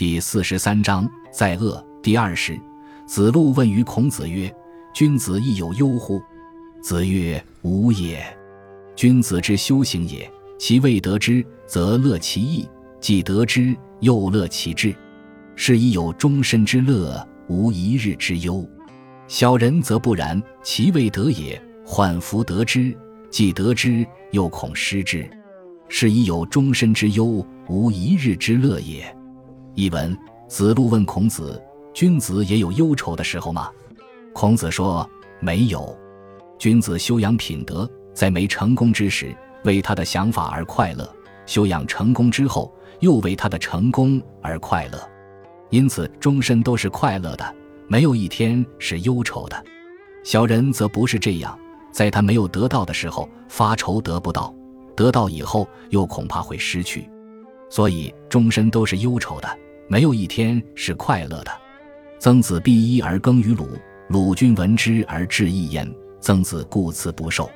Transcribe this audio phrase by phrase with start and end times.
[0.00, 1.86] 第四十三章在恶。
[2.02, 2.58] 第二十，
[3.04, 4.50] 子路问于孔子曰
[4.94, 6.22] ：“君子亦有忧乎？”
[6.80, 8.24] 子曰：“无也。
[8.96, 10.26] 君子之修行也，
[10.58, 12.66] 其未得之，则乐其意；
[12.98, 14.96] 既得之，又乐其志。
[15.54, 18.66] 是以有终身之乐，无一日之忧。
[19.28, 22.96] 小人则不然，其未得也，患弗得之；
[23.28, 25.28] 既得之，又恐失之。
[25.90, 29.04] 是以有终身之忧，无一日之乐也。”
[29.74, 30.16] 译文：
[30.48, 31.62] 子路问孔子。
[31.92, 33.68] 君子也有忧愁的时候吗？
[34.32, 35.08] 孔子说
[35.40, 35.96] ：“没有。
[36.56, 41.04] 君子修养品德，在没成功之时，为他的想法而快乐；
[41.46, 44.98] 修养成功之后，又为他的成功而快乐。
[45.70, 47.54] 因此，终身都是快乐的，
[47.88, 49.64] 没有一天是忧愁的。
[50.22, 51.58] 小人则不是这样，
[51.90, 54.54] 在他没有得到的时候发愁得不到，
[54.94, 57.10] 得到以后又恐怕会失去，
[57.70, 59.48] 所以终身都是忧愁的，
[59.88, 61.50] 没有一天是快乐的。”
[62.20, 63.66] 曾子必衣而耕于鲁，
[64.08, 65.90] 鲁君闻之而至义焉。
[66.20, 67.48] 曾子故辞不受。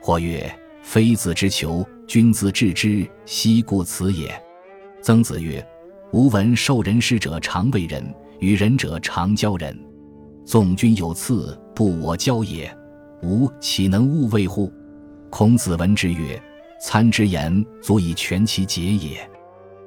[0.00, 0.48] 或曰
[0.80, 4.32] ：“非子之求，君子治之，奚故辞也？”
[5.02, 5.66] 曾子曰
[6.12, 9.76] ：“吾闻受人师者常为人，与人者常交人。
[10.44, 12.72] 纵君有赐，不我交也，
[13.24, 14.72] 吾岂能勿为乎？”
[15.28, 16.40] 孔子闻之曰
[16.80, 19.28] ：“参之言，足以全其节也。”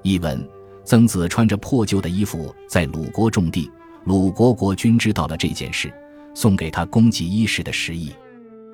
[0.02, 0.48] 译文：
[0.84, 3.70] 曾子穿着破旧的衣服在鲁国种地。
[4.06, 5.94] 鲁国国君知道了这件事，
[6.34, 8.12] 送给他供给衣食的食邑，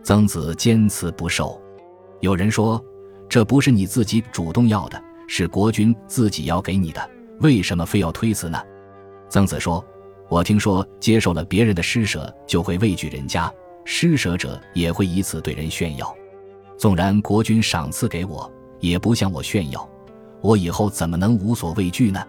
[0.04, 1.60] 曾子坚持不受。
[2.22, 2.82] 有人说，
[3.28, 7.10] 这不是你自己主动要的，是国君自己要给你的，
[7.42, 8.62] 为什么非要推辞呢？
[9.28, 9.84] 曾子说
[10.30, 13.52] ：“我听说，接受了别人的施舍，就会畏惧人家；
[13.84, 16.16] 施舍者也会以此对人炫耀。
[16.78, 19.90] 纵然国君赏赐给我，也不向我炫耀，
[20.46, 22.24] 我以后怎么能无所畏惧呢？”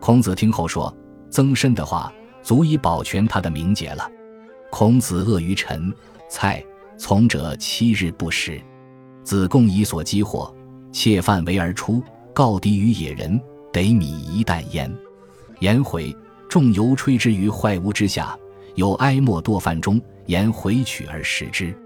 [0.00, 0.94] 孔子听后说
[1.30, 4.10] ：“曾参的话。”足以保全他的名节了。
[4.70, 5.92] 孔子恶于臣
[6.30, 6.64] 蔡，
[6.96, 8.58] 从者七日不食。
[9.22, 10.54] 子贡以所击火，
[10.90, 13.38] 窃犯围而出，告敌于野人，
[13.70, 14.90] 得米一担焉。
[15.58, 16.16] 颜回
[16.48, 18.34] 众游吹之于坏屋之下，
[18.76, 21.76] 有哀莫堕饭中，颜回取而食之。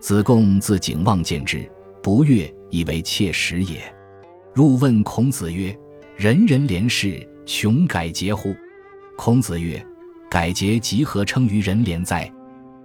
[0.00, 1.68] 子贡自景望见之，
[2.02, 3.93] 不悦，以为窃食也。
[4.54, 5.76] 入问孔子曰
[6.16, 8.54] ：“人人廉士，穷改节乎？”
[9.18, 9.84] 孔子曰。
[10.30, 12.32] 改节即何称于人廉哉？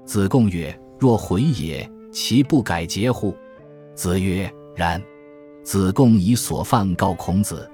[0.06, 3.35] 子贡曰：“若回也，其不改节乎？”
[3.96, 5.02] 子曰：“然。”
[5.63, 7.69] 子贡以所犯告孔子。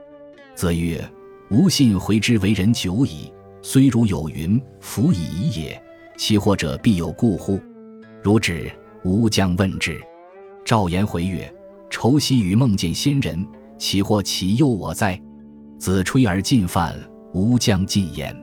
[0.55, 1.01] 子曰
[1.49, 3.31] ：“吾信回之为人久矣，
[3.61, 5.81] 虽如有云，弗以已也。
[6.17, 7.59] 其或者必有故乎？
[8.21, 8.69] 如止，
[9.03, 10.01] 吾将问之。”
[10.65, 11.53] 赵颜回曰
[11.89, 13.45] ：“愁夕与梦见仙人，
[13.77, 15.19] 其或其诱我哉？”
[15.77, 16.95] 子吹而进饭，
[17.33, 18.35] 吾将进焉。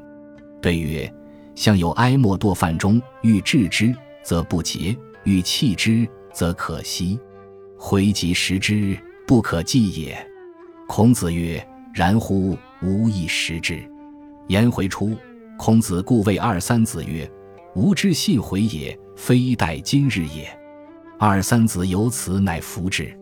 [0.60, 1.12] 对曰。
[1.54, 3.94] 向有哀莫堕饭中，欲治之
[4.24, 7.20] 则不洁，欲弃之则可惜。
[7.76, 10.16] 回即食之，不可忌也。
[10.88, 11.62] 孔子曰
[11.92, 12.56] ：“然乎？
[12.82, 13.78] 吾亦食之。”
[14.48, 15.14] 颜回出，
[15.58, 17.30] 孔子故谓二三子曰
[17.76, 20.48] ：“吾之信回也，非待今日也。”
[21.20, 23.14] 二三子由此乃服之。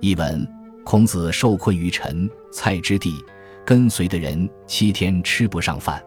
[0.00, 0.44] 译文：
[0.90, 3.22] 孔子受困于陈蔡之地，
[3.62, 6.02] 跟随的人七天吃不上饭。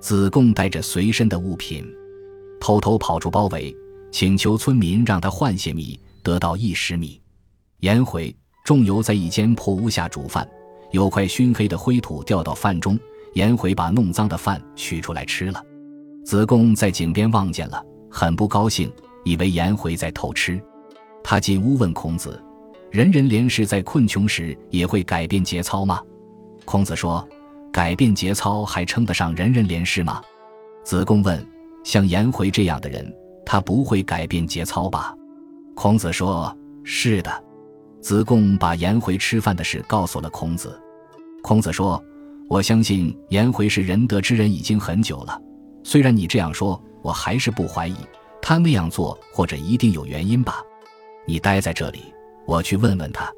[0.00, 1.84] 子贡带着随身的物品，
[2.58, 3.76] 偷偷跑出包围，
[4.10, 7.20] 请求村民让他换些米，得到一石米。
[7.80, 8.34] 颜回
[8.64, 10.48] 众游在一间破屋下煮饭，
[10.90, 12.98] 有块熏黑的灰土掉到饭中，
[13.34, 15.62] 颜回把弄脏的饭取出来吃了。
[16.24, 18.90] 子贡在井边望见了，很不高兴，
[19.22, 20.58] 以为颜回在偷吃。
[21.22, 22.42] 他进屋问孔子
[22.94, 26.00] ：“人人廉士在困穷时也会改变节操吗？”
[26.64, 27.26] 孔子说。
[27.72, 30.22] 改变节操还称得上人人廉士吗？
[30.84, 31.44] 子贡问
[31.82, 33.12] ：“像颜回这样的人，
[33.44, 35.12] 他不会改变节操吧？”
[35.74, 37.44] 孔子说：“是的。”
[38.00, 40.80] 子贡把颜回吃饭的事告诉了孔子。
[41.42, 42.00] 孔子说
[42.48, 45.36] ：“我相信颜回是仁德之人已经很久了。
[45.82, 47.96] 虽然你这样说，我还是不怀疑
[48.40, 50.62] 他那样做或者一定有原因吧。
[51.26, 52.02] 你待在这里，
[52.46, 53.32] 我去问问他。”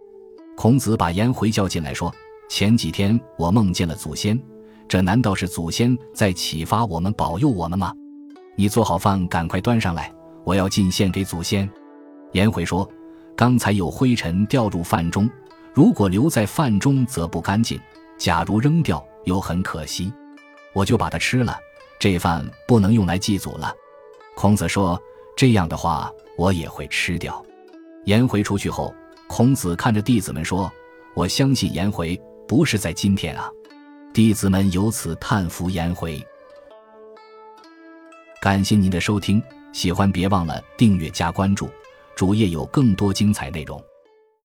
[0.57, 2.13] 孔子把颜回叫进来，说。
[2.49, 4.41] 前几天我梦见了祖先，
[4.87, 7.93] 这难道是祖先在启发我们、保佑我们吗？
[8.55, 10.15] 你做好饭，赶快端上来，
[10.45, 11.69] 我要进献给祖先。
[12.31, 12.89] 颜回说
[13.35, 15.29] ：“刚才有灰尘掉入饭中，
[15.75, 17.77] 如果留在饭中则不干净；
[18.17, 20.13] 假如扔掉又很可惜，
[20.73, 21.59] 我就把它吃了。
[21.99, 23.75] 这饭不能用来祭祖了。”
[24.37, 24.97] 孔子说
[25.37, 27.45] ：“这样的话，我也会吃掉。”
[28.07, 28.95] 颜回出去后，
[29.29, 30.73] 孔子看着弟子们说
[31.15, 32.19] ：“我相信颜回。”
[32.49, 33.51] 不是在今天啊，
[34.15, 36.25] 弟子们由此叹服颜回。
[38.41, 39.43] 感谢您的收听，
[39.73, 41.69] 喜欢别忘了订阅加关注，
[42.15, 43.83] 主页有更多精彩内容。